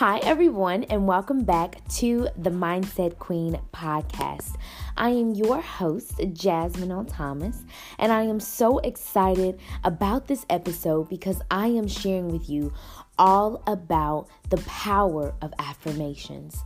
[0.00, 4.56] Hi, everyone, and welcome back to the Mindset Queen podcast.
[4.96, 7.04] I am your host, Jasmine L.
[7.04, 7.62] Thomas,
[7.98, 12.72] and I am so excited about this episode because I am sharing with you
[13.18, 16.64] all about the power of affirmations.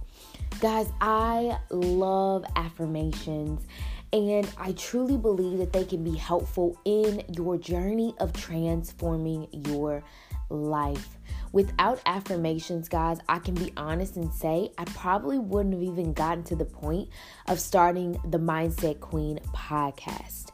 [0.61, 3.67] Guys, I love affirmations
[4.13, 10.05] and I truly believe that they can be helpful in your journey of transforming your
[10.51, 11.14] life.
[11.55, 16.43] Without affirmations, guys, I can be honest and say I probably wouldn't have even gotten
[16.45, 17.09] to the point
[17.47, 20.47] of starting the Mindset Queen podcast.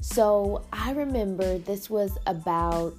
[0.00, 2.96] So I remember this was about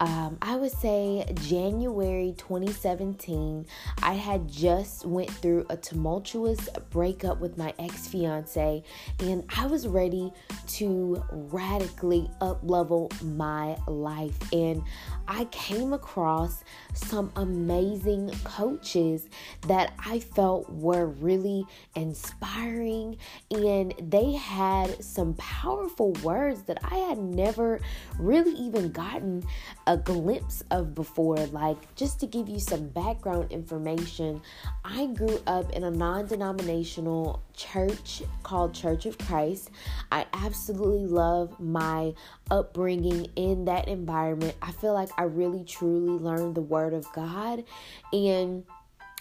[0.00, 3.66] um, I would say January 2017,
[4.02, 8.82] I had just went through a tumultuous breakup with my ex-fiance
[9.18, 10.32] and I was ready
[10.68, 14.38] to radically up level my life.
[14.54, 14.82] And
[15.28, 19.28] I came across some amazing coaches
[19.66, 23.18] that I felt were really inspiring
[23.50, 27.80] and they had some powerful words that I had never
[28.18, 29.44] really even gotten
[29.90, 31.36] a glimpse of before.
[31.46, 34.40] Like, just to give you some background information,
[34.84, 39.70] I grew up in a non denominational church called Church of Christ.
[40.12, 42.14] I absolutely love my
[42.52, 44.54] upbringing in that environment.
[44.62, 47.64] I feel like I really truly learned the Word of God
[48.12, 48.64] and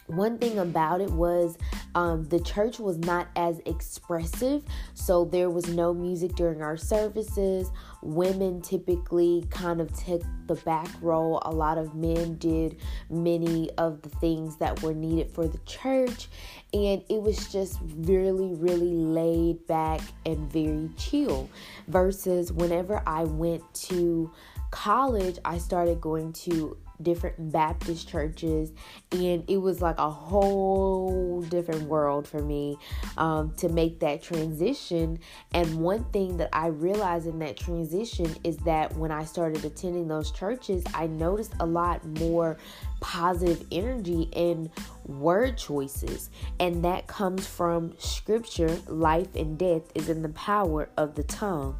[0.06, 1.58] one thing about it was
[1.95, 7.72] um, the church was not as expressive, so there was no music during our services.
[8.02, 11.42] Women typically kind of took the back role.
[11.45, 12.78] A lot of men did
[13.10, 16.28] many of the things that were needed for the church,
[16.73, 21.50] and it was just really, really laid back and very chill.
[21.88, 24.32] Versus whenever I went to
[24.72, 28.72] college, I started going to different Baptist churches,
[29.11, 32.77] and it was like a whole different world for me
[33.17, 35.20] um, to make that transition.
[35.54, 40.08] And one thing that I realized in that transition is that when I started attending
[40.08, 42.58] those churches, I noticed a lot more
[42.99, 44.70] positive energy and
[45.05, 51.15] word choices, and that comes from scripture life and death is in the power of
[51.15, 51.77] the tongue.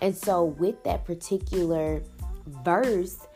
[0.00, 2.02] And so, with that particular
[2.64, 3.26] verse,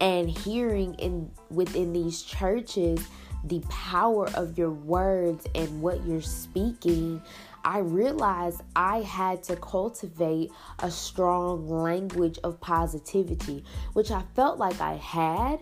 [0.00, 3.06] and hearing in within these churches
[3.44, 7.20] the power of your words and what you're speaking
[7.64, 14.80] I realized I had to cultivate a strong language of positivity, which I felt like
[14.82, 15.60] I had,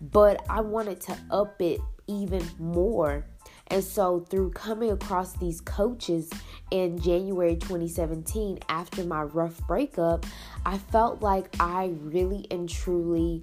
[0.00, 3.26] but I wanted to up it even more.
[3.72, 6.28] And so, through coming across these coaches
[6.70, 10.26] in January 2017, after my rough breakup,
[10.66, 13.42] I felt like I really and truly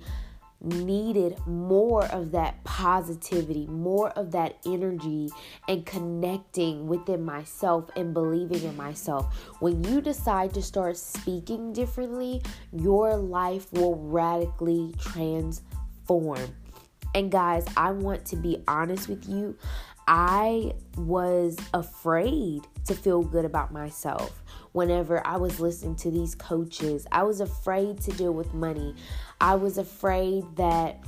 [0.61, 5.29] needed more of that positivity, more of that energy,
[5.67, 9.35] and connecting within myself and believing in myself.
[9.61, 16.53] When you decide to start speaking differently, your life will radically transform.
[17.15, 19.57] And guys, I want to be honest with you.
[20.11, 27.05] I was afraid to feel good about myself whenever I was listening to these coaches.
[27.11, 28.95] I was afraid to deal with money.
[29.39, 31.03] I was afraid that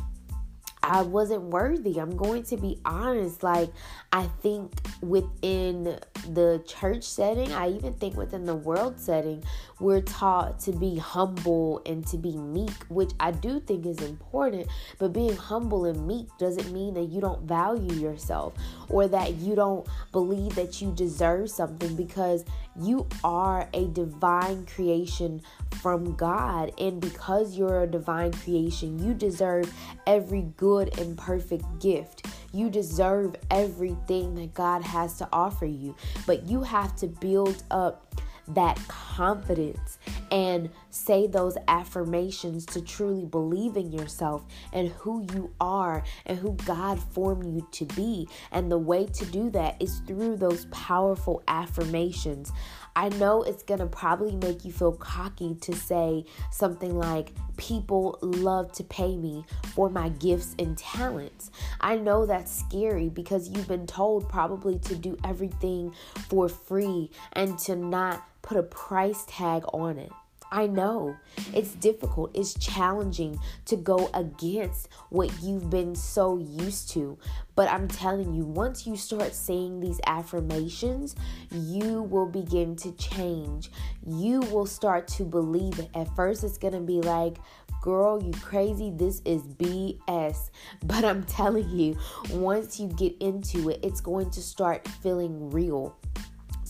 [0.83, 1.99] I wasn't worthy.
[1.99, 3.43] I'm going to be honest.
[3.43, 3.71] Like,
[4.11, 5.99] I think within
[6.29, 9.43] the church setting, I even think within the world setting,
[9.79, 14.67] we're taught to be humble and to be meek, which I do think is important.
[14.97, 18.53] But being humble and meek doesn't mean that you don't value yourself
[18.89, 22.43] or that you don't believe that you deserve something because
[22.79, 25.41] you are a divine creation
[25.81, 26.71] from God.
[26.79, 29.71] And because you're a divine creation, you deserve
[30.07, 32.27] every good and perfect gift.
[32.53, 35.95] You deserve everything that God has to offer you.
[36.25, 38.15] But you have to build up
[38.47, 39.97] that confidence
[40.31, 46.53] and say those affirmations to truly believe in yourself and who you are and who
[46.65, 48.27] God formed you to be.
[48.51, 52.51] And the way to do that is through those powerful affirmations.
[52.95, 58.71] I know it's gonna probably make you feel cocky to say something like, People love
[58.73, 59.45] to pay me
[59.75, 61.51] for my gifts and talents.
[61.79, 65.93] I know that's scary because you've been told probably to do everything
[66.27, 70.11] for free and to not put a price tag on it.
[70.51, 71.15] I know
[71.53, 77.17] it's difficult, it's challenging to go against what you've been so used to.
[77.55, 81.15] But I'm telling you, once you start saying these affirmations,
[81.51, 83.71] you will begin to change.
[84.05, 85.89] You will start to believe it.
[85.93, 87.37] At first, it's going to be like,
[87.81, 88.91] girl, you crazy.
[88.91, 90.49] This is BS.
[90.83, 91.97] But I'm telling you,
[92.31, 95.95] once you get into it, it's going to start feeling real.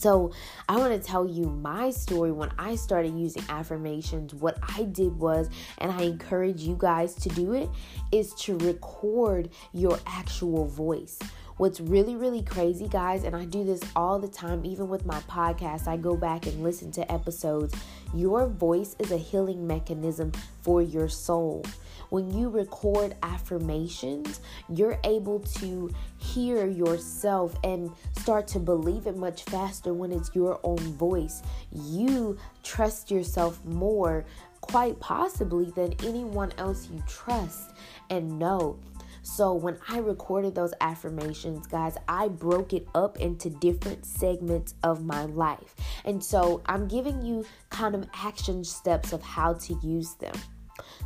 [0.02, 0.32] So,
[0.68, 4.34] I want to tell you my story when I started using affirmations.
[4.34, 7.70] What I did was, and I encourage you guys to do it,
[8.10, 11.20] is to record your actual voice.
[11.58, 15.20] What's really, really crazy, guys, and I do this all the time, even with my
[15.20, 17.74] podcast, I go back and listen to episodes.
[18.14, 20.32] Your voice is a healing mechanism
[20.62, 21.64] for your soul.
[22.08, 24.40] When you record affirmations,
[24.70, 30.58] you're able to hear yourself and start to believe it much faster when it's your
[30.64, 31.42] own voice.
[31.70, 34.24] You trust yourself more,
[34.62, 37.72] quite possibly, than anyone else you trust
[38.08, 38.78] and know.
[39.22, 45.04] So when I recorded those affirmations, guys, I broke it up into different segments of
[45.04, 45.74] my life.
[46.04, 50.34] And so I'm giving you kind of action steps of how to use them.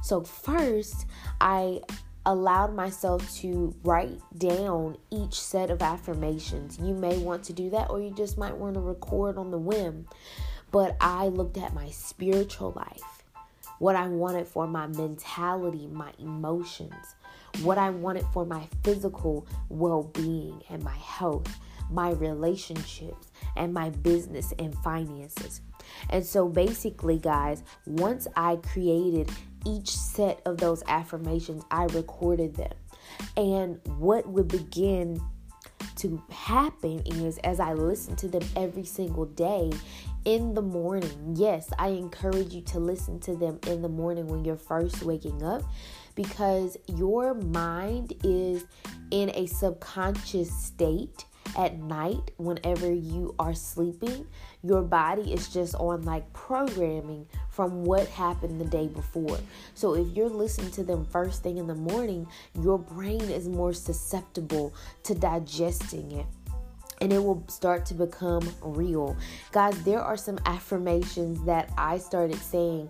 [0.02, 1.06] So, first,
[1.40, 1.80] I
[2.24, 6.78] allowed myself to write down each set of affirmations.
[6.78, 9.58] You may want to do that, or you just might want to record on the
[9.58, 10.06] whim.
[10.70, 13.24] But I looked at my spiritual life,
[13.78, 17.15] what I wanted for my mentality, my emotions,
[17.62, 21.48] what I wanted for my physical well being and my health,
[21.90, 25.60] my relationships, and my business and finances.
[26.10, 29.30] And so basically, guys, once I created
[29.64, 32.72] each set of those affirmations, I recorded them.
[33.36, 35.20] And what would begin
[35.96, 39.72] to happen is as I listen to them every single day
[40.24, 41.34] in the morning.
[41.36, 45.42] Yes, I encourage you to listen to them in the morning when you're first waking
[45.42, 45.62] up
[46.16, 48.64] because your mind is
[49.12, 51.24] in a subconscious state
[51.56, 54.26] at night whenever you are sleeping
[54.64, 59.38] your body is just on like programming from what happened the day before
[59.74, 62.26] so if you're listening to them first thing in the morning
[62.60, 64.74] your brain is more susceptible
[65.04, 66.26] to digesting it
[67.00, 69.16] and it will start to become real.
[69.52, 72.88] Guys, there are some affirmations that I started saying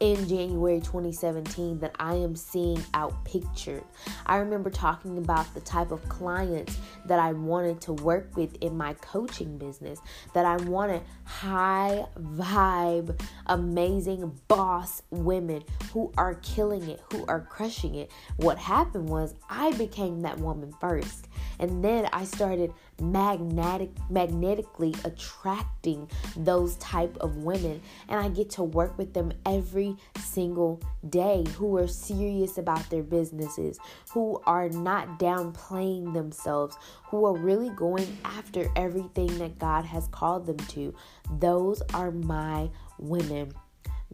[0.00, 3.82] in January 2017 that I am seeing out pictured.
[4.26, 8.76] I remember talking about the type of clients that I wanted to work with in
[8.76, 10.00] my coaching business,
[10.34, 17.96] that I wanted high vibe, amazing boss women who are killing it, who are crushing
[17.96, 18.10] it.
[18.36, 21.28] What happened was I became that woman first.
[21.58, 28.62] And then I started magnetic magnetically attracting those type of women and I get to
[28.62, 33.78] work with them every single day who are serious about their businesses,
[34.10, 40.46] who are not downplaying themselves, who are really going after everything that God has called
[40.46, 40.94] them to.
[41.38, 43.52] Those are my women.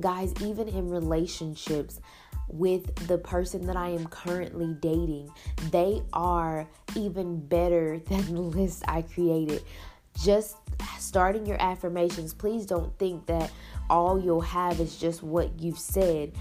[0.00, 2.00] Guys, even in relationships,
[2.49, 5.31] with the person that I am currently dating,
[5.70, 9.62] they are even better than the list I created.
[10.23, 10.56] Just
[10.99, 13.50] starting your affirmations, please don't think that
[13.91, 16.32] all you'll have is just what you've said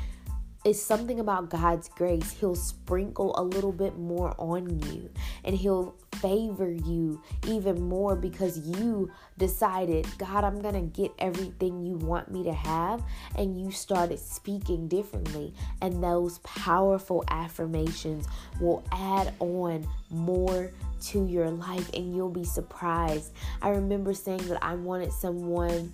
[0.66, 2.32] it's something about God's grace.
[2.32, 5.10] He'll sprinkle a little bit more on you
[5.44, 11.86] and He'll favor you even more because you decided, God, I'm going to get everything
[11.86, 13.04] you want me to have.
[13.36, 15.54] And you started speaking differently.
[15.82, 18.26] And those powerful affirmations
[18.62, 20.72] will add on more
[21.08, 23.34] to your life and you'll be surprised.
[23.62, 25.92] I remember saying that I wanted someone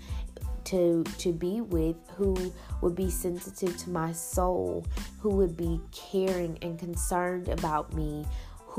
[0.65, 4.85] to to be with who would be sensitive to my soul
[5.19, 8.25] who would be caring and concerned about me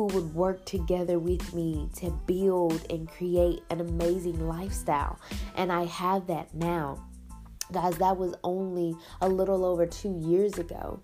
[0.00, 5.20] who would work together with me to build and create an amazing lifestyle
[5.56, 7.04] and I have that now
[7.70, 11.02] guys that was only a little over 2 years ago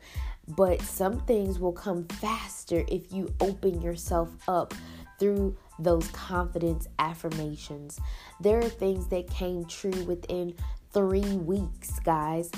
[0.49, 4.73] but some things will come faster if you open yourself up
[5.19, 7.99] through those confidence affirmations.
[8.41, 10.55] There are things that came true within
[10.93, 12.50] three weeks, guys.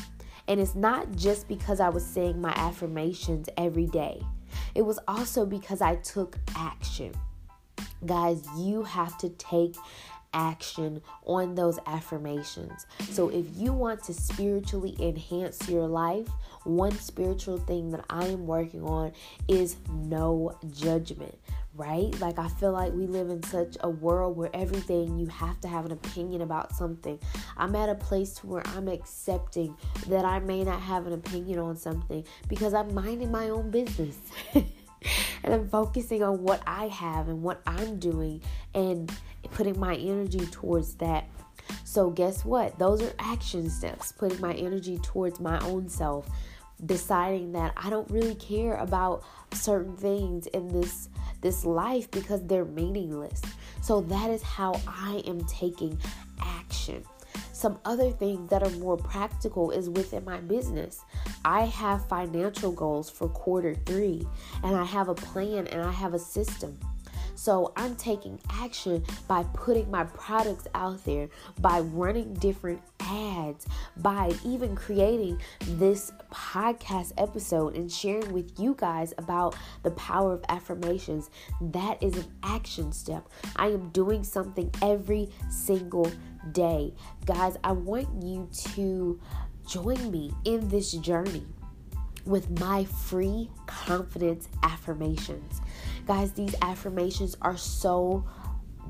[0.47, 4.23] And it's not just because I was saying my affirmations every day,
[4.75, 7.15] it was also because I took action.
[8.05, 9.77] Guys, you have to take
[10.35, 12.87] action on those affirmations.
[13.11, 16.29] So, if you want to spiritually enhance your life,
[16.65, 19.13] one spiritual thing that I am working on
[19.49, 21.39] is no judgment
[21.79, 22.19] right?
[22.21, 25.69] Like, I feel like we live in such a world where everything you have to
[25.69, 27.19] have an opinion about something.
[27.57, 29.77] I'm at a place to where I'm accepting
[30.09, 34.19] that I may not have an opinion on something because I'm minding my own business.
[34.55, 38.43] and I'm focusing on what I have and what I'm doing
[38.75, 39.11] and
[39.53, 41.29] putting my energy towards that.
[41.85, 42.79] So, guess what?
[42.79, 46.29] Those are action steps, putting my energy towards my own self,
[46.85, 51.09] deciding that I don't really care about certain things in this
[51.41, 53.43] this life because they're meaningless.
[53.83, 55.99] So that is how I am taking
[56.41, 57.05] action.
[57.53, 61.01] Some other things that are more practical is within my business.
[61.45, 64.27] I have financial goals for quarter 3
[64.63, 66.79] and I have a plan and I have a system.
[67.35, 71.29] So I'm taking action by putting my products out there,
[71.61, 79.15] by running different ads, by even creating this podcast episode and sharing with you guys
[79.19, 81.31] about the power of affirmations.
[81.61, 83.29] That is an action step.
[83.57, 86.11] I am doing something every single
[86.53, 86.95] day.
[87.25, 89.21] Guys, I want you to
[89.67, 91.47] join me in this journey
[92.25, 95.61] with my free confidence affirmations.
[96.07, 98.25] Guys, these affirmations are so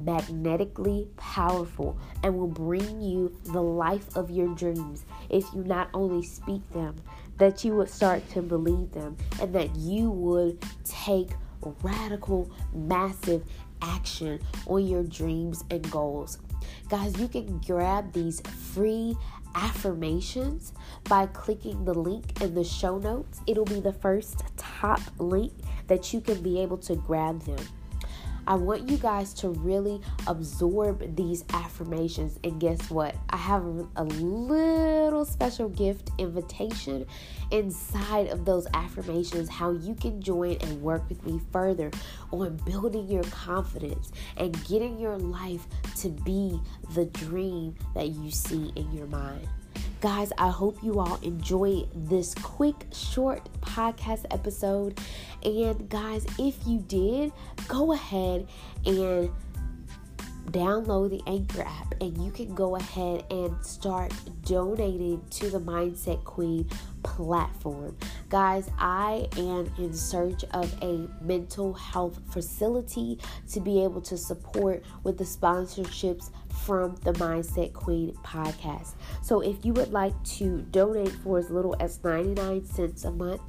[0.01, 6.25] magnetically powerful and will bring you the life of your dreams if you not only
[6.25, 6.97] speak them,
[7.39, 11.31] that you would start to believe them, and that you would take
[11.83, 13.45] radical, massive
[13.83, 16.39] action on your dreams and goals.
[16.89, 19.17] Guys, you can grab these free
[19.55, 20.73] affirmations
[21.05, 23.41] by clicking the link in the show notes.
[23.47, 25.53] It'll be the first top link
[25.87, 27.59] that you can be able to grab them.
[28.49, 32.41] I want you guys to really absorb these affirmations.
[32.43, 33.15] And guess what?
[33.29, 33.63] I have
[33.97, 37.05] a little special gift invitation
[37.51, 41.91] inside of those affirmations how you can join and work with me further
[42.31, 46.59] on building your confidence and getting your life to be
[46.95, 49.47] the dream that you see in your mind.
[50.01, 55.01] Guys, I hope you all enjoy this quick, short podcast episode.
[55.43, 57.33] And guys, if you did,
[57.67, 58.47] go ahead
[58.87, 59.29] and
[60.53, 64.13] download the Anchor app and you can go ahead and start
[64.45, 66.69] donating to the Mindset Queen
[67.03, 67.97] platform.
[68.29, 73.19] Guys, I am in search of a mental health facility
[73.51, 76.31] to be able to support with the sponsorships
[76.65, 78.95] from the Mindset Queen podcast.
[79.23, 83.41] So if you would like to donate for as little as 99 cents a month,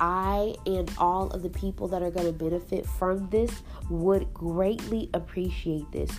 [0.00, 5.10] I and all of the people that are going to benefit from this would greatly
[5.14, 6.10] appreciate this.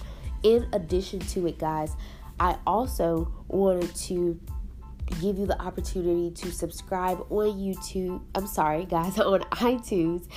[0.44, 1.96] In addition to it, guys,
[2.40, 4.40] I also wanted to
[5.22, 8.22] give you the opportunity to subscribe on YouTube.
[8.36, 10.28] I'm sorry, guys, on iTunes.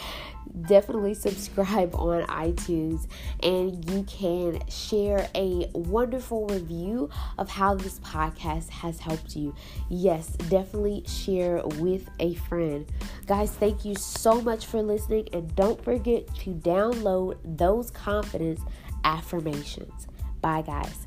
[0.69, 3.07] Definitely subscribe on iTunes
[3.43, 9.55] and you can share a wonderful review of how this podcast has helped you.
[9.89, 12.85] Yes, definitely share with a friend.
[13.27, 18.61] Guys, thank you so much for listening and don't forget to download those confidence
[19.05, 20.07] affirmations.
[20.43, 21.07] Bye, guys.